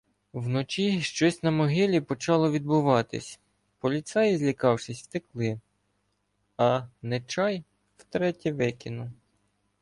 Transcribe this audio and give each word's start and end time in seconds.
Вночі 0.33 1.01
щось 1.01 1.43
на 1.43 1.51
могилі 1.51 2.01
почало 2.01 2.51
відбуватися, 2.51 3.39
поліцаї, 3.79 4.37
злякавшись, 4.37 5.01
втекли, 5.01 5.59
а 6.57 6.87
"Нечай— 7.01 7.63
втретє 7.97 8.51
викинув". 8.51 9.09